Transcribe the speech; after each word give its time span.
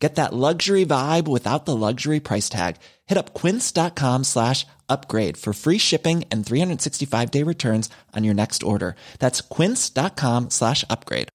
Get 0.00 0.14
that 0.14 0.32
luxury 0.32 0.86
vibe 0.86 1.28
without 1.28 1.66
the 1.66 1.76
luxury 1.76 2.20
price 2.20 2.48
tag. 2.48 2.76
Hit 3.06 3.18
up 3.18 3.34
quince.com 3.34 4.24
slash 4.24 4.66
upgrade 4.88 5.36
for 5.36 5.52
free 5.52 5.78
shipping 5.78 6.24
and 6.30 6.44
365 6.44 7.30
day 7.30 7.42
returns 7.42 7.90
on 8.16 8.24
your 8.24 8.34
next 8.34 8.62
order. 8.62 8.96
That's 9.18 9.42
quince.com 9.42 10.50
slash 10.50 10.84
upgrade. 10.88 11.28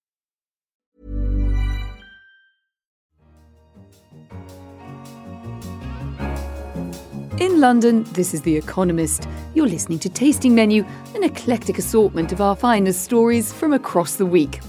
In 7.37 7.59
London, 7.59 8.05
this 8.13 8.33
is 8.33 8.41
The 8.43 8.55
Economist. 8.55 9.27
You're 9.53 9.67
listening 9.67 9.99
to 9.99 10.09
Tasting 10.09 10.55
Menu, 10.55 10.85
an 11.13 11.23
eclectic 11.23 11.77
assortment 11.77 12.31
of 12.31 12.39
our 12.39 12.55
finest 12.55 13.03
stories 13.03 13.51
from 13.51 13.73
across 13.73 14.15
the 14.15 14.25
week. 14.25 14.61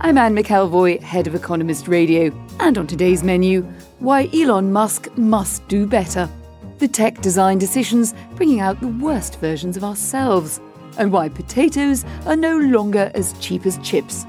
I'm 0.00 0.18
Anne 0.18 0.34
McElvoy, 0.34 1.00
head 1.00 1.26
of 1.26 1.34
Economist 1.34 1.86
Radio. 1.86 2.32
And 2.58 2.78
on 2.78 2.86
today's 2.86 3.22
menu, 3.22 3.62
why 3.98 4.28
Elon 4.34 4.72
Musk 4.72 5.16
must 5.16 5.66
do 5.68 5.86
better. 5.86 6.28
The 6.78 6.88
tech 6.88 7.20
design 7.20 7.58
decisions 7.58 8.14
bringing 8.34 8.60
out 8.60 8.80
the 8.80 8.88
worst 8.88 9.38
versions 9.38 9.76
of 9.76 9.84
ourselves. 9.84 10.60
And 10.98 11.12
why 11.12 11.28
potatoes 11.28 12.04
are 12.26 12.36
no 12.36 12.58
longer 12.58 13.12
as 13.14 13.34
cheap 13.34 13.64
as 13.66 13.78
chips. 13.78 14.24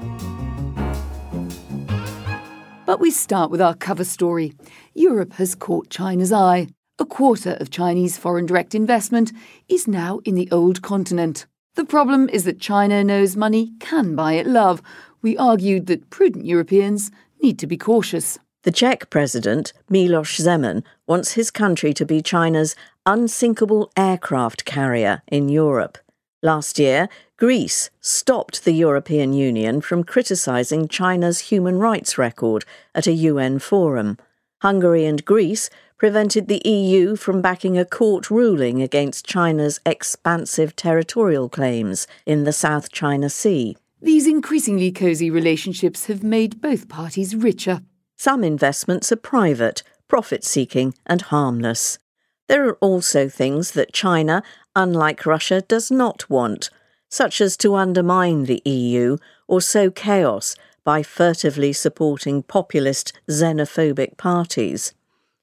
But 2.86 3.00
we 3.00 3.10
start 3.10 3.50
with 3.50 3.60
our 3.60 3.74
cover 3.74 4.04
story. 4.04 4.52
Europe 4.92 5.32
has 5.34 5.54
caught 5.54 5.90
China's 5.90 6.32
eye. 6.32 6.68
A 6.98 7.06
quarter 7.06 7.56
of 7.58 7.70
Chinese 7.70 8.16
foreign 8.16 8.46
direct 8.46 8.74
investment 8.74 9.32
is 9.68 9.88
now 9.88 10.20
in 10.24 10.36
the 10.36 10.48
old 10.52 10.82
continent. 10.82 11.46
The 11.74 11.84
problem 11.84 12.28
is 12.28 12.44
that 12.44 12.60
China 12.60 13.02
knows 13.02 13.34
money 13.34 13.72
can 13.80 14.14
buy 14.14 14.34
it 14.34 14.46
love. 14.46 14.80
We 15.24 15.38
argued 15.38 15.86
that 15.86 16.10
prudent 16.10 16.44
Europeans 16.44 17.10
need 17.42 17.58
to 17.60 17.66
be 17.66 17.78
cautious. 17.78 18.38
The 18.64 18.70
Czech 18.70 19.08
president, 19.08 19.72
Miloš 19.90 20.38
Zeman, 20.38 20.82
wants 21.06 21.32
his 21.32 21.50
country 21.50 21.94
to 21.94 22.04
be 22.04 22.20
China's 22.20 22.76
unsinkable 23.06 23.90
aircraft 23.96 24.66
carrier 24.66 25.22
in 25.28 25.48
Europe. 25.48 25.96
Last 26.42 26.78
year, 26.78 27.08
Greece 27.38 27.88
stopped 28.02 28.66
the 28.66 28.74
European 28.74 29.32
Union 29.32 29.80
from 29.80 30.04
criticising 30.04 30.88
China's 30.88 31.38
human 31.48 31.78
rights 31.78 32.18
record 32.18 32.66
at 32.94 33.06
a 33.06 33.12
UN 33.12 33.58
forum. 33.58 34.18
Hungary 34.60 35.06
and 35.06 35.24
Greece 35.24 35.70
prevented 35.96 36.48
the 36.48 36.60
EU 36.68 37.16
from 37.16 37.40
backing 37.40 37.78
a 37.78 37.86
court 37.86 38.30
ruling 38.30 38.82
against 38.82 39.24
China's 39.24 39.80
expansive 39.86 40.76
territorial 40.76 41.48
claims 41.48 42.06
in 42.26 42.44
the 42.44 42.52
South 42.52 42.92
China 42.92 43.30
Sea. 43.30 43.74
These 44.04 44.26
increasingly 44.26 44.92
cosy 44.92 45.30
relationships 45.30 46.08
have 46.08 46.22
made 46.22 46.60
both 46.60 46.90
parties 46.90 47.34
richer. 47.34 47.80
Some 48.18 48.44
investments 48.44 49.10
are 49.10 49.16
private, 49.16 49.82
profit 50.08 50.44
seeking, 50.44 50.92
and 51.06 51.22
harmless. 51.22 51.98
There 52.46 52.68
are 52.68 52.74
also 52.82 53.30
things 53.30 53.70
that 53.70 53.94
China, 53.94 54.42
unlike 54.76 55.24
Russia, 55.24 55.62
does 55.62 55.90
not 55.90 56.28
want, 56.28 56.68
such 57.08 57.40
as 57.40 57.56
to 57.56 57.76
undermine 57.76 58.44
the 58.44 58.60
EU 58.66 59.16
or 59.48 59.62
sow 59.62 59.90
chaos 59.90 60.54
by 60.84 61.02
furtively 61.02 61.72
supporting 61.72 62.42
populist 62.42 63.14
xenophobic 63.30 64.18
parties. 64.18 64.92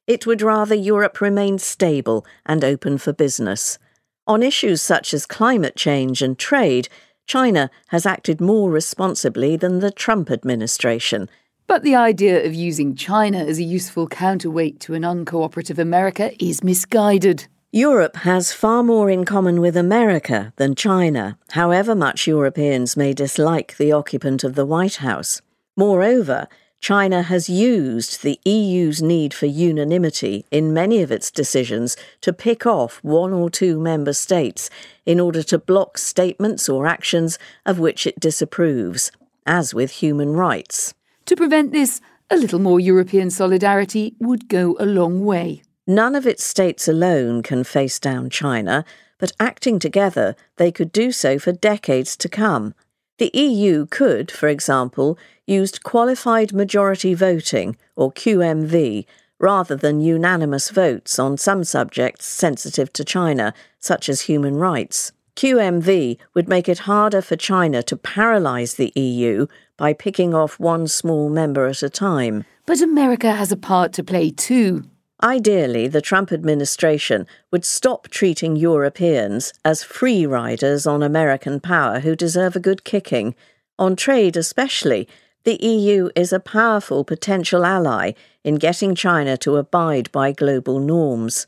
It 0.05 0.27
would 0.27 0.43
rather 0.43 0.75
Europe 0.75 1.19
remain 1.19 1.57
stable 1.57 2.27
and 2.45 2.63
open 2.63 2.99
for 2.99 3.11
business. 3.11 3.79
On 4.27 4.43
issues 4.43 4.83
such 4.83 5.15
as 5.15 5.25
climate 5.25 5.75
change 5.75 6.21
and 6.21 6.37
trade, 6.37 6.89
China 7.31 7.69
has 7.87 8.05
acted 8.05 8.41
more 8.41 8.69
responsibly 8.69 9.55
than 9.55 9.79
the 9.79 9.89
Trump 9.89 10.29
administration. 10.29 11.29
But 11.65 11.81
the 11.81 11.95
idea 11.95 12.45
of 12.45 12.53
using 12.53 12.93
China 12.93 13.37
as 13.37 13.57
a 13.57 13.63
useful 13.63 14.05
counterweight 14.07 14.81
to 14.81 14.95
an 14.95 15.03
uncooperative 15.03 15.77
America 15.77 16.33
is 16.43 16.61
misguided. 16.61 17.47
Europe 17.71 18.17
has 18.17 18.51
far 18.51 18.83
more 18.83 19.09
in 19.09 19.23
common 19.23 19.61
with 19.61 19.77
America 19.77 20.51
than 20.57 20.75
China, 20.75 21.37
however 21.51 21.95
much 21.95 22.27
Europeans 22.27 22.97
may 22.97 23.13
dislike 23.13 23.77
the 23.77 23.93
occupant 23.93 24.43
of 24.43 24.55
the 24.55 24.65
White 24.65 24.97
House. 24.97 25.41
Moreover, 25.77 26.49
China 26.81 27.21
has 27.21 27.47
used 27.47 28.23
the 28.23 28.39
EU's 28.43 29.03
need 29.03 29.35
for 29.35 29.45
unanimity 29.45 30.45
in 30.49 30.73
many 30.73 31.03
of 31.03 31.11
its 31.11 31.29
decisions 31.29 31.95
to 32.21 32.33
pick 32.33 32.65
off 32.65 32.97
one 33.03 33.31
or 33.31 33.51
two 33.51 33.79
member 33.79 34.13
states 34.13 34.67
in 35.05 35.19
order 35.19 35.43
to 35.43 35.59
block 35.59 35.99
statements 35.99 36.67
or 36.67 36.87
actions 36.87 37.37
of 37.67 37.77
which 37.77 38.07
it 38.07 38.19
disapproves, 38.19 39.11
as 39.45 39.75
with 39.75 39.91
human 39.91 40.33
rights. 40.33 40.95
To 41.27 41.35
prevent 41.35 41.71
this, 41.71 42.01
a 42.31 42.35
little 42.35 42.59
more 42.59 42.79
European 42.79 43.29
solidarity 43.29 44.15
would 44.19 44.49
go 44.49 44.75
a 44.79 44.85
long 44.85 45.23
way. 45.23 45.61
None 45.85 46.15
of 46.15 46.25
its 46.25 46.43
states 46.43 46.87
alone 46.87 47.43
can 47.43 47.63
face 47.63 47.99
down 47.99 48.31
China, 48.31 48.85
but 49.19 49.33
acting 49.39 49.77
together, 49.77 50.35
they 50.55 50.71
could 50.71 50.91
do 50.91 51.11
so 51.11 51.37
for 51.37 51.51
decades 51.51 52.17
to 52.17 52.27
come. 52.27 52.73
The 53.21 53.29
EU 53.37 53.85
could, 53.85 54.31
for 54.31 54.49
example, 54.49 55.15
use 55.45 55.77
qualified 55.77 56.53
majority 56.53 57.13
voting, 57.13 57.77
or 57.95 58.11
QMV, 58.11 59.05
rather 59.37 59.75
than 59.75 60.01
unanimous 60.01 60.71
votes 60.71 61.19
on 61.19 61.37
some 61.37 61.63
subjects 61.63 62.25
sensitive 62.25 62.91
to 62.93 63.03
China, 63.05 63.53
such 63.77 64.09
as 64.09 64.21
human 64.21 64.55
rights. 64.55 65.11
QMV 65.35 66.17
would 66.33 66.49
make 66.49 66.67
it 66.67 66.89
harder 66.89 67.21
for 67.21 67.35
China 67.35 67.83
to 67.83 67.95
paralyse 67.95 68.73
the 68.73 68.91
EU 68.95 69.45
by 69.77 69.93
picking 69.93 70.33
off 70.33 70.59
one 70.59 70.87
small 70.87 71.29
member 71.29 71.67
at 71.67 71.83
a 71.83 71.91
time. 71.91 72.43
But 72.65 72.81
America 72.81 73.33
has 73.33 73.51
a 73.51 73.55
part 73.55 73.93
to 73.93 74.03
play 74.03 74.31
too. 74.31 74.85
Ideally, 75.23 75.87
the 75.87 76.01
Trump 76.01 76.31
administration 76.31 77.27
would 77.51 77.63
stop 77.63 78.07
treating 78.07 78.55
Europeans 78.55 79.53
as 79.63 79.83
free 79.83 80.25
riders 80.25 80.87
on 80.87 81.03
American 81.03 81.59
power 81.59 81.99
who 81.99 82.15
deserve 82.15 82.55
a 82.55 82.59
good 82.59 82.83
kicking. 82.83 83.35
On 83.77 83.95
trade, 83.95 84.35
especially, 84.35 85.07
the 85.43 85.63
EU 85.63 86.09
is 86.15 86.33
a 86.33 86.39
powerful 86.39 87.03
potential 87.03 87.65
ally 87.65 88.13
in 88.43 88.55
getting 88.55 88.95
China 88.95 89.37
to 89.37 89.57
abide 89.57 90.11
by 90.11 90.31
global 90.31 90.79
norms. 90.79 91.45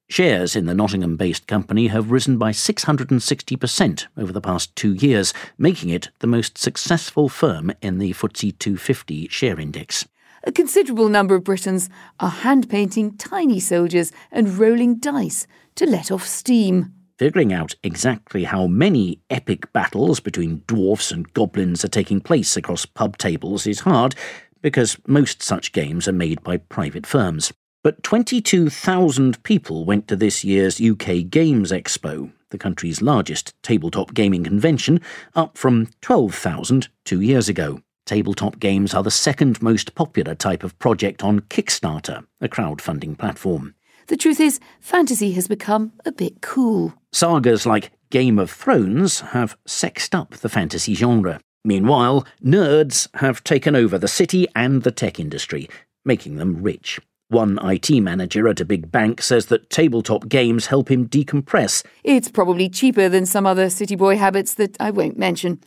Shares 0.10 0.56
in 0.56 0.66
the 0.66 0.74
Nottingham 0.74 1.18
based 1.18 1.48
company 1.48 1.88
have 1.88 2.12
risen 2.12 2.38
by 2.38 2.52
660% 2.52 4.08
over 4.18 4.32
the 4.32 4.42
past 4.42 4.76
two 4.76 4.94
years, 4.94 5.34
making 5.58 5.90
it 5.90 6.10
the 6.20 6.28
most 6.28 6.58
successful 6.58 7.28
firm 7.28 7.72
in 7.82 7.98
the 7.98 8.14
FTSE 8.14 8.58
250 8.58 9.28
share 9.28 9.60
index. 9.60 10.08
A 10.44 10.52
considerable 10.52 11.10
number 11.10 11.36
of 11.36 11.44
Britons 11.44 11.90
are 12.22 12.30
hand 12.30 12.70
painting 12.70 13.18
tiny 13.18 13.60
soldiers 13.60 14.14
and 14.32 14.58
rolling 14.58 14.96
dice 14.96 15.46
to 15.76 15.86
let 15.86 16.10
off 16.10 16.26
steam. 16.26 16.94
Figuring 17.18 17.52
out 17.52 17.74
exactly 17.82 18.44
how 18.44 18.68
many 18.68 19.20
epic 19.32 19.74
battles 19.74 20.20
between 20.20 20.62
dwarfs 20.68 21.12
and 21.12 21.34
goblins 21.34 21.84
are 21.84 21.88
taking 21.88 22.22
place 22.22 22.56
across 22.56 22.86
pub 22.86 23.18
tables 23.18 23.66
is 23.66 23.80
hard, 23.80 24.14
because 24.62 24.98
most 25.08 25.42
such 25.42 25.72
games 25.72 26.08
are 26.08 26.14
made 26.14 26.44
by 26.44 26.58
private 26.58 27.08
firms. 27.08 27.52
But 27.84 28.04
22,000 28.04 29.42
people 29.42 29.84
went 29.84 30.08
to 30.10 30.16
this 30.16 30.44
year's 30.44 30.80
UK 30.80 31.28
Games 31.28 31.72
Expo, 31.72 32.32
the 32.52 32.58
country's 32.60 33.02
largest 33.02 33.54
tabletop 33.64 34.14
gaming 34.14 34.44
convention, 34.44 35.02
up 35.34 35.58
from 35.58 35.88
12,000 36.02 36.90
two 37.04 37.22
years 37.22 37.50
ago. 37.50 37.82
Tabletop 38.06 38.60
games 38.60 38.94
are 38.94 39.04
the 39.04 39.10
second 39.10 39.60
most 39.60 39.96
popular 39.96 40.36
type 40.36 40.64
of 40.64 40.78
project 40.78 41.24
on 41.24 41.40
Kickstarter, 41.42 42.26
a 42.42 42.48
crowdfunding 42.48 43.18
platform. 43.18 43.74
The 44.08 44.16
truth 44.16 44.40
is, 44.40 44.62
fantasy 44.80 45.34
has 45.34 45.50
become 45.50 45.92
a 46.06 46.14
bit 46.14 46.42
cool. 46.42 46.94
Sagas 47.18 47.66
like 47.66 47.90
Game 48.12 48.38
of 48.38 48.52
Thrones 48.52 49.22
have 49.22 49.58
sexed 49.66 50.14
up 50.14 50.36
the 50.36 50.50
fantasy 50.50 50.94
genre. 50.94 51.40
Meanwhile, 51.66 52.28
nerds 52.46 53.08
have 53.16 53.44
taken 53.44 53.76
over 53.76 53.98
the 53.98 54.08
city 54.08 54.48
and 54.56 54.84
the 54.84 54.92
tech 54.92 55.20
industry, 55.20 55.68
making 56.06 56.36
them 56.36 56.62
rich. 56.62 57.00
One 57.30 57.58
IT 57.64 57.90
manager 58.02 58.48
at 58.48 58.62
a 58.62 58.66
big 58.66 58.92
bank 58.92 59.24
says 59.24 59.48
that 59.48 59.72
tabletop 59.72 60.30
games 60.30 60.68
help 60.68 60.92
him 60.92 61.10
decompress. 61.10 61.84
It's 62.04 62.30
probably 62.30 62.70
cheaper 62.70 63.10
than 63.10 63.26
some 63.26 63.48
other 63.48 63.72
city 63.72 63.96
boy 63.96 64.18
habits 64.18 64.54
that 64.54 64.78
I 64.80 64.92
won't 64.92 65.18
mention. 65.18 65.60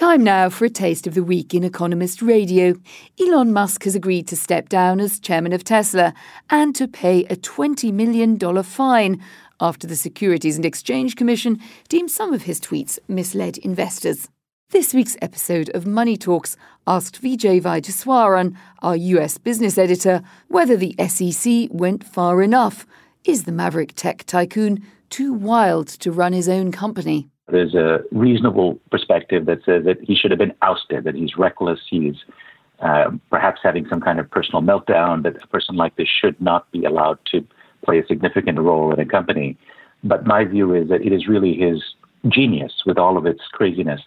Time 0.00 0.24
now 0.24 0.48
for 0.48 0.64
a 0.64 0.70
taste 0.70 1.06
of 1.06 1.12
the 1.12 1.22
week 1.22 1.52
in 1.52 1.62
Economist 1.62 2.22
Radio. 2.22 2.74
Elon 3.20 3.52
Musk 3.52 3.84
has 3.84 3.94
agreed 3.94 4.26
to 4.28 4.34
step 4.34 4.70
down 4.70 4.98
as 4.98 5.20
chairman 5.20 5.52
of 5.52 5.62
Tesla 5.62 6.14
and 6.48 6.74
to 6.74 6.88
pay 6.88 7.26
a 7.26 7.36
$20 7.36 7.92
million 7.92 8.38
fine 8.62 9.22
after 9.60 9.86
the 9.86 9.94
Securities 9.94 10.56
and 10.56 10.64
Exchange 10.64 11.16
Commission 11.16 11.60
deemed 11.90 12.10
some 12.10 12.32
of 12.32 12.44
his 12.44 12.58
tweets 12.62 12.98
misled 13.08 13.58
investors. 13.58 14.30
This 14.70 14.94
week's 14.94 15.18
episode 15.20 15.68
of 15.74 15.86
Money 15.86 16.16
Talks 16.16 16.56
asked 16.86 17.20
Vijay 17.20 17.60
Vaitheeswaran, 17.60 18.56
our 18.80 18.96
US 18.96 19.36
business 19.36 19.76
editor, 19.76 20.22
whether 20.48 20.78
the 20.78 20.94
SEC 21.08 21.68
went 21.70 22.04
far 22.04 22.40
enough. 22.40 22.86
Is 23.24 23.44
the 23.44 23.52
maverick 23.52 23.92
tech 23.96 24.24
tycoon 24.24 24.82
too 25.10 25.34
wild 25.34 25.88
to 25.88 26.10
run 26.10 26.32
his 26.32 26.48
own 26.48 26.72
company? 26.72 27.28
There's 27.50 27.74
a 27.74 28.00
reasonable 28.12 28.78
perspective 28.90 29.46
that 29.46 29.64
says 29.64 29.84
that 29.84 29.98
he 30.02 30.14
should 30.14 30.30
have 30.30 30.38
been 30.38 30.54
ousted, 30.62 31.04
that 31.04 31.14
he's 31.14 31.36
reckless, 31.36 31.80
he's 31.88 32.16
uh, 32.80 33.10
perhaps 33.28 33.60
having 33.62 33.86
some 33.88 34.00
kind 34.00 34.18
of 34.18 34.30
personal 34.30 34.62
meltdown, 34.62 35.22
that 35.22 35.42
a 35.42 35.46
person 35.48 35.76
like 35.76 35.96
this 35.96 36.08
should 36.08 36.40
not 36.40 36.70
be 36.72 36.84
allowed 36.84 37.18
to 37.32 37.46
play 37.84 37.98
a 37.98 38.06
significant 38.06 38.58
role 38.58 38.92
in 38.92 39.00
a 39.00 39.04
company. 39.04 39.56
But 40.02 40.26
my 40.26 40.44
view 40.44 40.74
is 40.74 40.88
that 40.88 41.02
it 41.02 41.12
is 41.12 41.28
really 41.28 41.54
his 41.54 41.82
genius, 42.28 42.82
with 42.86 42.98
all 42.98 43.16
of 43.16 43.26
its 43.26 43.42
craziness, 43.52 44.00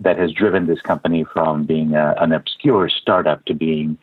that 0.00 0.18
has 0.18 0.32
driven 0.32 0.66
this 0.66 0.80
company 0.80 1.24
from 1.32 1.64
being 1.64 1.94
a, 1.94 2.14
an 2.18 2.32
obscure 2.32 2.88
startup 2.88 3.44
to 3.46 3.54
being 3.54 3.98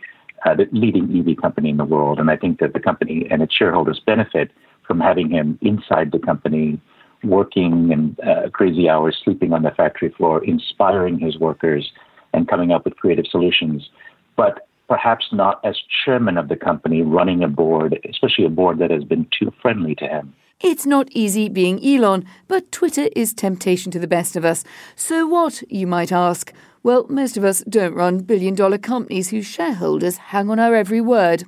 uh, 0.45 0.55
the 0.55 0.67
leading 0.71 1.17
EV 1.17 1.37
company 1.41 1.69
in 1.69 1.77
the 1.77 1.85
world. 1.85 2.19
And 2.19 2.29
I 2.29 2.37
think 2.37 2.59
that 2.59 2.73
the 2.73 2.79
company 2.79 3.27
and 3.29 3.41
its 3.41 3.53
shareholders 3.53 3.99
benefit 3.99 4.51
from 4.83 4.99
having 4.99 5.29
him 5.29 5.57
inside 5.61 6.11
the 6.11 6.19
company 6.19 6.79
working 7.23 7.91
and 7.91 8.19
uh, 8.19 8.49
crazy 8.49 8.89
hours, 8.89 9.17
sleeping 9.23 9.53
on 9.53 9.63
the 9.63 9.71
factory 9.71 10.09
floor, 10.09 10.43
inspiring 10.43 11.19
his 11.19 11.37
workers, 11.37 11.91
and 12.33 12.47
coming 12.47 12.71
up 12.71 12.85
with 12.85 12.95
creative 12.97 13.25
solutions. 13.27 13.89
But 14.35 14.67
perhaps 14.87 15.27
not 15.31 15.59
as 15.65 15.77
chairman 16.05 16.37
of 16.37 16.47
the 16.47 16.55
company, 16.55 17.01
running 17.01 17.43
a 17.43 17.47
board, 17.47 17.99
especially 18.09 18.45
a 18.45 18.49
board 18.49 18.79
that 18.79 18.91
has 18.91 19.03
been 19.03 19.27
too 19.37 19.51
friendly 19.61 19.95
to 19.95 20.07
him. 20.07 20.33
It's 20.59 20.87
not 20.87 21.09
easy 21.11 21.49
being 21.49 21.85
Elon, 21.85 22.25
but 22.47 22.71
Twitter 22.71 23.09
is 23.15 23.33
temptation 23.33 23.91
to 23.91 23.99
the 23.99 24.07
best 24.07 24.35
of 24.35 24.43
us. 24.43 24.63
So 24.95 25.27
what, 25.27 25.61
you 25.69 25.85
might 25.85 26.11
ask? 26.11 26.51
Well, 26.81 27.05
most 27.09 27.37
of 27.37 27.43
us 27.43 27.63
don't 27.69 27.93
run 27.93 28.19
billion 28.19 28.55
dollar 28.55 28.79
companies 28.79 29.29
whose 29.29 29.45
shareholders 29.45 30.17
hang 30.17 30.49
on 30.49 30.59
our 30.59 30.73
every 30.73 31.01
word. 31.01 31.43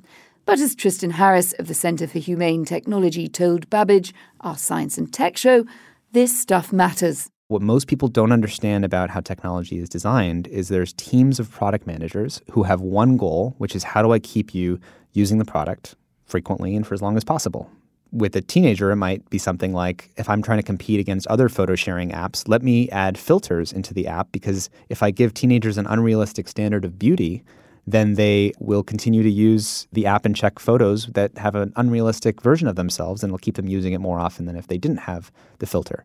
But 0.46 0.58
as 0.60 0.74
Tristan 0.74 1.10
Harris 1.10 1.52
of 1.54 1.68
the 1.68 1.74
Centre 1.74 2.06
for 2.06 2.18
Humane 2.18 2.64
Technology 2.64 3.28
told 3.28 3.70
Babbage, 3.70 4.12
our 4.40 4.56
science 4.56 4.98
and 4.98 5.12
tech 5.12 5.36
show, 5.36 5.64
this 6.12 6.38
stuff 6.38 6.72
matters. 6.72 7.30
What 7.48 7.62
most 7.62 7.88
people 7.88 8.08
don't 8.08 8.32
understand 8.32 8.84
about 8.84 9.10
how 9.10 9.20
technology 9.20 9.78
is 9.78 9.88
designed 9.88 10.46
is 10.48 10.68
there's 10.68 10.92
teams 10.94 11.40
of 11.40 11.50
product 11.50 11.86
managers 11.86 12.42
who 12.50 12.62
have 12.62 12.80
one 12.80 13.16
goal, 13.16 13.54
which 13.58 13.74
is 13.74 13.84
how 13.84 14.02
do 14.02 14.12
I 14.12 14.18
keep 14.18 14.54
you 14.54 14.80
using 15.12 15.38
the 15.38 15.44
product 15.44 15.96
frequently 16.26 16.76
and 16.76 16.86
for 16.86 16.94
as 16.94 17.02
long 17.02 17.16
as 17.16 17.24
possible. 17.24 17.70
With 18.12 18.34
a 18.34 18.40
teenager, 18.40 18.90
it 18.90 18.96
might 18.96 19.28
be 19.30 19.38
something 19.38 19.72
like 19.72 20.10
if 20.16 20.28
I'm 20.28 20.42
trying 20.42 20.58
to 20.58 20.64
compete 20.64 20.98
against 20.98 21.26
other 21.28 21.48
photo 21.48 21.76
sharing 21.76 22.10
apps, 22.10 22.48
let 22.48 22.62
me 22.62 22.88
add 22.90 23.18
filters 23.18 23.72
into 23.72 23.94
the 23.94 24.06
app 24.06 24.32
because 24.32 24.68
if 24.88 25.02
I 25.02 25.10
give 25.10 25.34
teenagers 25.34 25.78
an 25.78 25.86
unrealistic 25.86 26.48
standard 26.48 26.84
of 26.84 26.98
beauty, 26.98 27.44
then 27.86 28.14
they 28.14 28.52
will 28.58 28.82
continue 28.82 29.22
to 29.22 29.30
use 29.30 29.88
the 29.92 30.06
app 30.06 30.24
and 30.24 30.36
check 30.36 30.58
photos 30.58 31.06
that 31.06 31.36
have 31.38 31.54
an 31.54 31.72
unrealistic 31.76 32.40
version 32.42 32.68
of 32.68 32.76
themselves 32.76 33.22
and 33.22 33.30
it'll 33.30 33.38
keep 33.38 33.56
them 33.56 33.68
using 33.68 33.92
it 33.92 34.00
more 34.00 34.18
often 34.18 34.46
than 34.46 34.56
if 34.56 34.66
they 34.68 34.78
didn't 34.78 34.98
have 34.98 35.32
the 35.58 35.66
filter. 35.66 36.04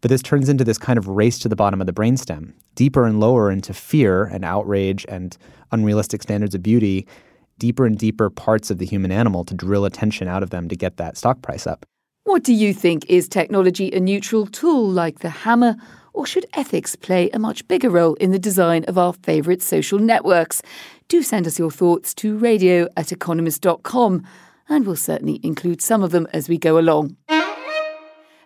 But 0.00 0.08
this 0.08 0.22
turns 0.22 0.48
into 0.48 0.64
this 0.64 0.78
kind 0.78 0.98
of 0.98 1.06
race 1.06 1.38
to 1.40 1.48
the 1.48 1.56
bottom 1.56 1.80
of 1.80 1.86
the 1.86 1.92
brainstem, 1.92 2.54
deeper 2.74 3.06
and 3.06 3.20
lower 3.20 3.50
into 3.50 3.72
fear 3.72 4.24
and 4.24 4.44
outrage 4.44 5.06
and 5.08 5.36
unrealistic 5.70 6.22
standards 6.22 6.56
of 6.56 6.62
beauty, 6.62 7.06
deeper 7.58 7.86
and 7.86 7.96
deeper 7.96 8.28
parts 8.28 8.70
of 8.70 8.78
the 8.78 8.86
human 8.86 9.12
animal 9.12 9.44
to 9.44 9.54
drill 9.54 9.84
attention 9.84 10.26
out 10.26 10.42
of 10.42 10.50
them 10.50 10.68
to 10.68 10.74
get 10.74 10.96
that 10.96 11.16
stock 11.16 11.40
price 11.40 11.66
up. 11.66 11.86
What 12.24 12.42
do 12.42 12.52
you 12.52 12.74
think? 12.74 13.08
Is 13.08 13.28
technology 13.28 13.92
a 13.92 14.00
neutral 14.00 14.46
tool 14.46 14.88
like 14.88 15.20
the 15.20 15.28
hammer? 15.28 15.76
Or 16.14 16.26
should 16.26 16.46
ethics 16.52 16.94
play 16.94 17.30
a 17.30 17.38
much 17.38 17.66
bigger 17.68 17.88
role 17.88 18.14
in 18.14 18.32
the 18.32 18.38
design 18.38 18.84
of 18.84 18.98
our 18.98 19.12
favourite 19.12 19.62
social 19.62 19.98
networks? 19.98 20.62
Do 21.12 21.22
send 21.22 21.46
us 21.46 21.58
your 21.58 21.70
thoughts 21.70 22.14
to 22.14 22.38
radio 22.38 22.88
at 22.96 23.12
economist.com, 23.12 24.26
and 24.70 24.86
we'll 24.86 24.96
certainly 24.96 25.40
include 25.42 25.82
some 25.82 26.02
of 26.02 26.10
them 26.10 26.26
as 26.32 26.48
we 26.48 26.56
go 26.56 26.78
along. 26.78 27.18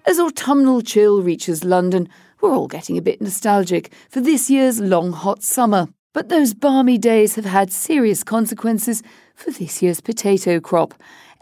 As 0.05 0.19
autumnal 0.19 0.81
chill 0.81 1.23
reaches 1.23 1.63
London, 1.63 2.09
we're 2.41 2.51
all 2.51 2.67
getting 2.67 2.99
a 2.99 3.03
bit 3.03 3.21
nostalgic 3.21 3.93
for 4.11 4.21
this 4.21 4.51
year's 4.51 4.81
long 4.81 5.13
hot 5.13 5.45
summer. 5.45 5.87
But 6.13 6.29
those 6.29 6.55
balmy 6.55 6.99
days 6.99 7.37
have 7.37 7.45
had 7.45 7.71
serious 7.71 8.25
consequences 8.25 9.01
for 9.37 9.53
this 9.53 9.81
year's 9.81 10.01
potato 10.01 10.59
crop. 10.59 10.93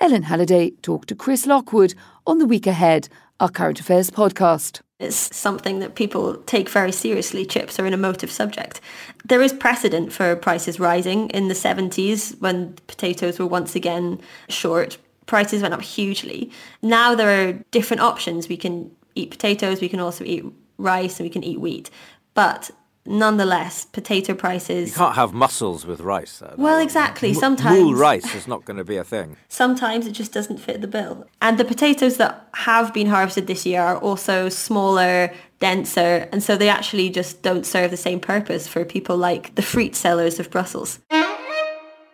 Ellen 0.00 0.24
Halliday 0.24 0.72
talked 0.82 1.08
to 1.08 1.14
Chris 1.14 1.46
Lockwood 1.46 1.94
on 2.26 2.36
the 2.36 2.44
week 2.44 2.66
ahead, 2.66 3.08
our 3.40 3.48
current 3.48 3.80
affairs 3.80 4.10
podcast. 4.10 4.80
It's 5.00 5.36
something 5.36 5.80
that 5.80 5.96
people 5.96 6.36
take 6.46 6.68
very 6.68 6.92
seriously. 6.92 7.44
Chips 7.44 7.78
are 7.78 7.86
an 7.86 7.92
emotive 7.92 8.30
subject. 8.30 8.80
There 9.24 9.42
is 9.42 9.52
precedent 9.52 10.12
for 10.12 10.36
prices 10.36 10.78
rising. 10.78 11.30
In 11.30 11.48
the 11.48 11.54
70s, 11.54 12.40
when 12.40 12.74
potatoes 12.86 13.38
were 13.38 13.46
once 13.46 13.74
again 13.74 14.20
short, 14.48 14.98
prices 15.26 15.62
went 15.62 15.74
up 15.74 15.82
hugely. 15.82 16.50
Now 16.80 17.14
there 17.14 17.48
are 17.48 17.52
different 17.70 18.02
options. 18.02 18.48
We 18.48 18.56
can 18.56 18.90
eat 19.14 19.30
potatoes, 19.30 19.80
we 19.80 19.88
can 19.88 20.00
also 20.00 20.24
eat 20.24 20.44
rice, 20.78 21.18
and 21.18 21.26
we 21.26 21.30
can 21.30 21.44
eat 21.44 21.60
wheat. 21.60 21.90
But 22.34 22.70
nonetheless, 23.06 23.84
potato 23.84 24.34
prices. 24.34 24.90
You 24.90 24.96
can't 24.96 25.14
have 25.14 25.32
mussels 25.32 25.86
with 25.86 26.00
rice. 26.00 26.42
Well, 26.56 26.78
exactly. 26.80 27.34
Sometimes 27.34 27.78
wool 27.78 27.94
rice 27.94 28.34
is 28.34 28.46
not 28.46 28.64
going 28.64 28.76
to 28.76 28.84
be 28.84 28.96
a 28.96 29.04
thing. 29.04 29.36
Sometimes 29.48 30.06
it 30.06 30.12
just 30.12 30.32
doesn't 30.32 30.58
fit 30.58 30.80
the 30.80 30.86
bill. 30.86 31.26
And 31.40 31.58
the 31.58 31.64
potatoes 31.64 32.16
that 32.16 32.48
have 32.54 32.94
been 32.94 33.06
harvested 33.06 33.46
this 33.46 33.66
year 33.66 33.80
are 33.80 33.98
also 33.98 34.48
smaller, 34.48 35.32
denser, 35.60 36.28
and 36.32 36.42
so 36.42 36.56
they 36.56 36.68
actually 36.68 37.10
just 37.10 37.42
don't 37.42 37.66
serve 37.66 37.90
the 37.90 37.96
same 37.96 38.20
purpose 38.20 38.66
for 38.68 38.84
people 38.84 39.16
like 39.16 39.54
the 39.54 39.62
fruit 39.62 39.94
sellers 39.94 40.38
of 40.40 40.50
Brussels. 40.50 40.98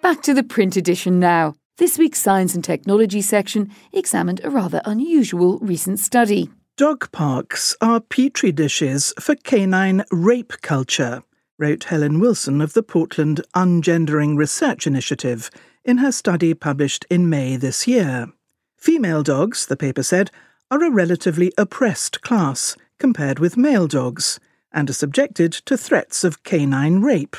Back 0.02 0.23
to 0.23 0.35
the 0.35 0.42
print 0.42 0.76
edition 0.76 1.20
now. 1.20 1.54
This 1.76 1.99
week's 1.99 2.18
Science 2.18 2.54
and 2.54 2.62
Technology 2.62 3.23
section 3.23 3.70
examined 3.92 4.40
a 4.44 4.50
rather 4.50 4.82
unusual 4.85 5.59
recent 5.61 5.99
study. 5.99 6.50
Dog 6.80 7.12
parks 7.12 7.76
are 7.82 8.00
petri 8.00 8.52
dishes 8.52 9.12
for 9.20 9.34
canine 9.34 10.02
rape 10.10 10.54
culture, 10.62 11.22
wrote 11.58 11.84
Helen 11.84 12.20
Wilson 12.20 12.62
of 12.62 12.72
the 12.72 12.82
Portland 12.82 13.42
Ungendering 13.54 14.34
Research 14.34 14.87
Initiative 14.87 15.50
in 15.84 15.99
her 15.99 16.10
study 16.10 16.54
published 16.54 17.04
in 17.10 17.28
May 17.28 17.56
this 17.56 17.87
year. 17.87 18.32
Female 18.78 19.22
dogs, 19.22 19.66
the 19.66 19.76
paper 19.76 20.02
said, 20.02 20.30
are 20.70 20.82
a 20.82 20.90
relatively 20.90 21.52
oppressed 21.58 22.22
class 22.22 22.78
compared 22.99 23.38
with 23.38 23.58
male 23.58 23.87
dogs 23.87 24.40
and 24.72 24.88
are 24.88 24.94
subjected 24.94 25.52
to 25.52 25.76
threats 25.76 26.25
of 26.25 26.44
canine 26.44 27.02
rape. 27.02 27.37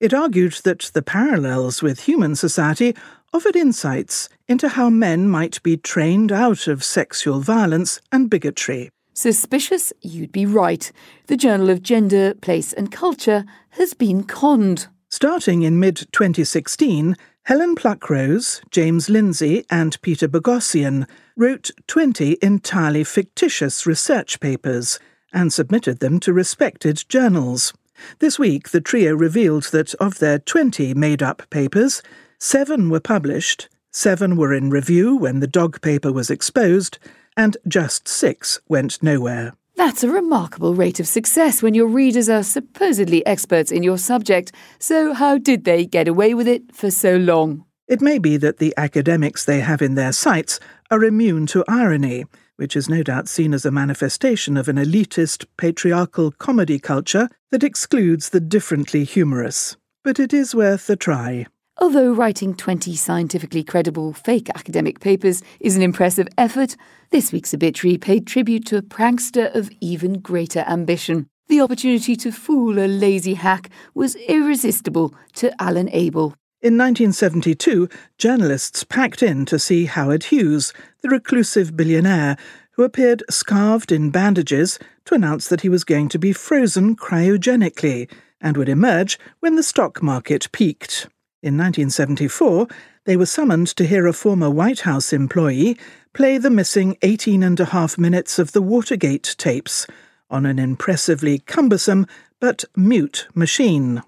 It 0.00 0.14
argued 0.14 0.54
that 0.64 0.90
the 0.94 1.02
parallels 1.02 1.82
with 1.82 2.04
human 2.04 2.34
society 2.34 2.96
offered 3.32 3.56
insights 3.56 4.28
into 4.48 4.68
how 4.68 4.90
men 4.90 5.28
might 5.28 5.62
be 5.62 5.76
trained 5.76 6.32
out 6.32 6.66
of 6.66 6.82
sexual 6.84 7.40
violence 7.40 8.00
and 8.10 8.28
bigotry. 8.28 8.90
Suspicious? 9.14 9.92
You'd 10.00 10.32
be 10.32 10.46
right. 10.46 10.90
The 11.26 11.36
Journal 11.36 11.70
of 11.70 11.82
Gender, 11.82 12.34
Place 12.34 12.72
and 12.72 12.90
Culture 12.90 13.44
has 13.70 13.94
been 13.94 14.24
conned. 14.24 14.88
Starting 15.08 15.62
in 15.62 15.78
mid 15.80 15.96
2016, 16.12 17.16
Helen 17.44 17.74
Pluckrose, 17.74 18.60
James 18.70 19.08
Lindsay, 19.10 19.64
and 19.70 20.00
Peter 20.02 20.28
Boghossian 20.28 21.08
wrote 21.36 21.70
20 21.86 22.38
entirely 22.42 23.02
fictitious 23.02 23.86
research 23.86 24.40
papers 24.40 24.98
and 25.32 25.52
submitted 25.52 26.00
them 26.00 26.20
to 26.20 26.32
respected 26.32 27.04
journals. 27.08 27.72
This 28.18 28.38
week, 28.38 28.70
the 28.70 28.80
trio 28.80 29.14
revealed 29.14 29.64
that 29.72 29.94
of 29.94 30.18
their 30.18 30.38
20 30.38 30.94
made 30.94 31.22
up 31.22 31.42
papers, 31.50 32.02
Seven 32.42 32.88
were 32.88 33.00
published, 33.00 33.68
seven 33.90 34.34
were 34.34 34.54
in 34.54 34.70
review 34.70 35.14
when 35.14 35.40
the 35.40 35.46
dog 35.46 35.82
paper 35.82 36.10
was 36.10 36.30
exposed, 36.30 36.98
and 37.36 37.58
just 37.68 38.08
six 38.08 38.58
went 38.66 39.02
nowhere. 39.02 39.52
That's 39.76 40.02
a 40.02 40.10
remarkable 40.10 40.74
rate 40.74 41.00
of 41.00 41.06
success 41.06 41.62
when 41.62 41.74
your 41.74 41.86
readers 41.86 42.30
are 42.30 42.42
supposedly 42.42 43.24
experts 43.26 43.70
in 43.70 43.82
your 43.82 43.98
subject. 43.98 44.52
So, 44.78 45.12
how 45.12 45.36
did 45.36 45.64
they 45.64 45.84
get 45.84 46.08
away 46.08 46.32
with 46.32 46.48
it 46.48 46.74
for 46.74 46.90
so 46.90 47.16
long? 47.16 47.66
It 47.86 48.00
may 48.00 48.18
be 48.18 48.38
that 48.38 48.56
the 48.56 48.72
academics 48.78 49.44
they 49.44 49.60
have 49.60 49.82
in 49.82 49.94
their 49.94 50.12
sights 50.12 50.58
are 50.90 51.04
immune 51.04 51.46
to 51.48 51.62
irony, 51.68 52.24
which 52.56 52.74
is 52.74 52.88
no 52.88 53.02
doubt 53.02 53.28
seen 53.28 53.52
as 53.52 53.66
a 53.66 53.70
manifestation 53.70 54.56
of 54.56 54.66
an 54.66 54.76
elitist, 54.76 55.44
patriarchal 55.58 56.30
comedy 56.32 56.78
culture 56.78 57.28
that 57.50 57.64
excludes 57.64 58.30
the 58.30 58.40
differently 58.40 59.04
humorous. 59.04 59.76
But 60.02 60.18
it 60.18 60.32
is 60.32 60.54
worth 60.54 60.88
a 60.88 60.96
try. 60.96 61.46
Although 61.82 62.12
writing 62.12 62.54
20 62.54 62.94
scientifically 62.94 63.64
credible 63.64 64.12
fake 64.12 64.50
academic 64.54 65.00
papers 65.00 65.42
is 65.60 65.76
an 65.76 65.82
impressive 65.82 66.28
effort, 66.36 66.76
this 67.08 67.32
week's 67.32 67.54
obituary 67.54 67.96
paid 67.96 68.26
tribute 68.26 68.66
to 68.66 68.76
a 68.76 68.82
prankster 68.82 69.52
of 69.54 69.70
even 69.80 70.20
greater 70.20 70.62
ambition. 70.68 71.26
The 71.48 71.62
opportunity 71.62 72.16
to 72.16 72.32
fool 72.32 72.78
a 72.78 72.86
lazy 72.86 73.32
hack 73.32 73.70
was 73.94 74.14
irresistible 74.14 75.14
to 75.36 75.54
Alan 75.60 75.88
Abel. 75.90 76.34
In 76.60 76.76
1972, 76.76 77.88
journalists 78.18 78.84
packed 78.84 79.22
in 79.22 79.46
to 79.46 79.58
see 79.58 79.86
Howard 79.86 80.24
Hughes, 80.24 80.74
the 81.00 81.08
reclusive 81.08 81.78
billionaire, 81.78 82.36
who 82.72 82.82
appeared 82.82 83.22
scarved 83.30 83.90
in 83.90 84.10
bandages 84.10 84.78
to 85.06 85.14
announce 85.14 85.48
that 85.48 85.62
he 85.62 85.70
was 85.70 85.84
going 85.84 86.10
to 86.10 86.18
be 86.18 86.34
frozen 86.34 86.94
cryogenically 86.94 88.06
and 88.38 88.58
would 88.58 88.68
emerge 88.68 89.18
when 89.40 89.56
the 89.56 89.62
stock 89.62 90.02
market 90.02 90.52
peaked. 90.52 91.08
In 91.42 91.56
1974, 91.56 92.66
they 93.06 93.16
were 93.16 93.24
summoned 93.24 93.68
to 93.68 93.86
hear 93.86 94.06
a 94.06 94.12
former 94.12 94.50
White 94.50 94.80
House 94.80 95.10
employee 95.10 95.78
play 96.12 96.36
the 96.36 96.50
missing 96.50 96.98
18 97.00 97.42
and 97.42 97.58
a 97.58 97.64
half 97.66 97.96
minutes 97.96 98.38
of 98.38 98.52
the 98.52 98.60
Watergate 98.60 99.34
tapes 99.38 99.86
on 100.28 100.44
an 100.44 100.58
impressively 100.58 101.38
cumbersome 101.38 102.06
but 102.40 102.66
mute 102.76 103.26
machine. 103.34 104.02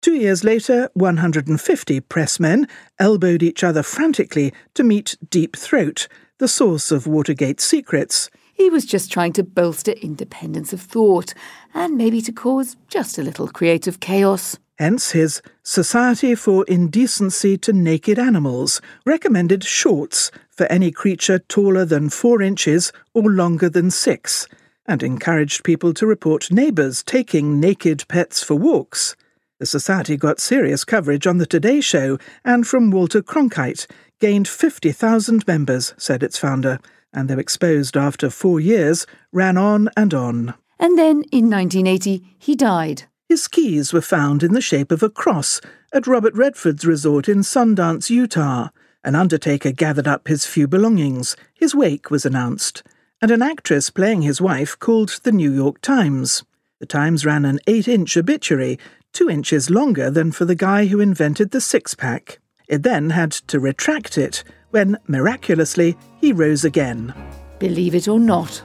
Two 0.00 0.14
years 0.14 0.42
later, 0.42 0.90
150 0.94 2.00
pressmen 2.00 2.68
elbowed 2.98 3.44
each 3.44 3.62
other 3.62 3.84
frantically 3.84 4.52
to 4.74 4.82
meet 4.82 5.16
Deep 5.30 5.56
Throat, 5.56 6.08
the 6.38 6.48
source 6.48 6.90
of 6.90 7.06
Watergate's 7.06 7.64
secrets. 7.64 8.28
He 8.52 8.68
was 8.68 8.84
just 8.84 9.12
trying 9.12 9.34
to 9.34 9.44
bolster 9.44 9.92
independence 9.92 10.72
of 10.72 10.80
thought 10.80 11.32
and 11.74 11.96
maybe 11.96 12.20
to 12.22 12.32
cause 12.32 12.76
just 12.88 13.18
a 13.18 13.22
little 13.22 13.46
creative 13.46 14.00
chaos. 14.00 14.58
Hence 14.78 15.10
his 15.10 15.42
Society 15.62 16.34
for 16.34 16.64
Indecency 16.64 17.58
to 17.58 17.72
Naked 17.72 18.18
Animals 18.18 18.80
recommended 19.04 19.62
shorts 19.62 20.30
for 20.50 20.66
any 20.66 20.90
creature 20.90 21.38
taller 21.38 21.84
than 21.84 22.08
four 22.08 22.40
inches 22.40 22.92
or 23.12 23.30
longer 23.30 23.68
than 23.68 23.90
six, 23.90 24.48
and 24.86 25.02
encouraged 25.02 25.62
people 25.62 25.92
to 25.94 26.06
report 26.06 26.50
neighbours 26.50 27.02
taking 27.02 27.60
naked 27.60 28.04
pets 28.08 28.42
for 28.42 28.54
walks. 28.54 29.14
The 29.58 29.66
Society 29.66 30.16
got 30.16 30.40
serious 30.40 30.84
coverage 30.84 31.26
on 31.26 31.38
The 31.38 31.46
Today 31.46 31.80
Show 31.80 32.18
and 32.44 32.66
from 32.66 32.90
Walter 32.90 33.22
Cronkite, 33.22 33.86
gained 34.20 34.48
50,000 34.48 35.46
members, 35.46 35.94
said 35.98 36.22
its 36.22 36.38
founder, 36.38 36.80
and 37.12 37.28
though 37.28 37.38
exposed 37.38 37.96
after 37.96 38.30
four 38.30 38.58
years, 38.58 39.06
ran 39.32 39.56
on 39.56 39.90
and 39.96 40.14
on. 40.14 40.54
And 40.78 40.98
then, 40.98 41.22
in 41.30 41.48
1980, 41.50 42.24
he 42.38 42.56
died. 42.56 43.04
His 43.32 43.48
keys 43.48 43.94
were 43.94 44.02
found 44.02 44.42
in 44.42 44.52
the 44.52 44.60
shape 44.60 44.92
of 44.92 45.02
a 45.02 45.08
cross 45.08 45.58
at 45.90 46.06
Robert 46.06 46.34
Redford's 46.34 46.84
resort 46.84 47.30
in 47.30 47.38
Sundance, 47.38 48.10
Utah. 48.10 48.68
An 49.04 49.14
undertaker 49.14 49.72
gathered 49.72 50.06
up 50.06 50.28
his 50.28 50.44
few 50.44 50.68
belongings. 50.68 51.34
His 51.54 51.74
wake 51.74 52.10
was 52.10 52.26
announced, 52.26 52.82
and 53.22 53.30
an 53.30 53.40
actress 53.40 53.88
playing 53.88 54.20
his 54.20 54.42
wife 54.42 54.78
called 54.78 55.18
the 55.22 55.32
New 55.32 55.50
York 55.50 55.80
Times. 55.80 56.44
The 56.78 56.84
Times 56.84 57.24
ran 57.24 57.46
an 57.46 57.58
eight 57.66 57.88
inch 57.88 58.18
obituary 58.18 58.78
two 59.14 59.30
inches 59.30 59.70
longer 59.70 60.10
than 60.10 60.30
for 60.30 60.44
the 60.44 60.54
guy 60.54 60.84
who 60.84 61.00
invented 61.00 61.52
the 61.52 61.60
six 61.62 61.94
pack. 61.94 62.38
It 62.68 62.82
then 62.82 63.08
had 63.08 63.32
to 63.48 63.58
retract 63.58 64.18
it 64.18 64.44
when, 64.72 64.98
miraculously, 65.06 65.96
he 66.20 66.34
rose 66.34 66.66
again. 66.66 67.14
Believe 67.58 67.94
it 67.94 68.08
or 68.08 68.20
not. 68.20 68.62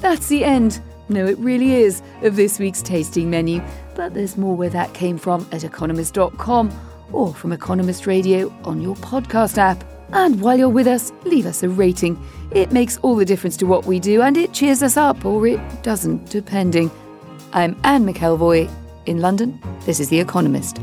That's 0.00 0.26
the 0.26 0.42
end. 0.42 0.80
No, 1.10 1.26
it 1.26 1.36
really 1.38 1.74
is, 1.74 2.02
of 2.22 2.36
this 2.36 2.58
week's 2.58 2.82
tasting 2.82 3.28
menu. 3.28 3.60
But 3.96 4.14
there's 4.14 4.36
more 4.36 4.56
where 4.56 4.70
that 4.70 4.94
came 4.94 5.18
from 5.18 5.46
at 5.50 5.64
economist.com 5.64 6.70
or 7.12 7.34
from 7.34 7.52
Economist 7.52 8.06
Radio 8.06 8.48
on 8.64 8.80
your 8.80 8.94
podcast 8.96 9.58
app. 9.58 9.84
And 10.12 10.40
while 10.40 10.56
you're 10.56 10.68
with 10.68 10.86
us, 10.86 11.12
leave 11.24 11.46
us 11.46 11.62
a 11.64 11.68
rating. 11.68 12.16
It 12.52 12.72
makes 12.72 12.96
all 12.98 13.16
the 13.16 13.24
difference 13.24 13.56
to 13.58 13.66
what 13.66 13.86
we 13.86 13.98
do 14.00 14.22
and 14.22 14.36
it 14.36 14.52
cheers 14.52 14.82
us 14.82 14.96
up, 14.96 15.24
or 15.24 15.46
it 15.46 15.60
doesn't, 15.82 16.30
depending. 16.30 16.90
I'm 17.52 17.76
Anne 17.84 18.06
McElvoy 18.06 18.70
in 19.06 19.20
London, 19.20 19.60
this 19.86 19.98
is 19.98 20.08
The 20.08 20.20
Economist. 20.20 20.78